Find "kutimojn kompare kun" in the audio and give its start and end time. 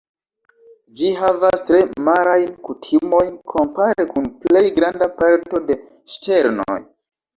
2.69-4.27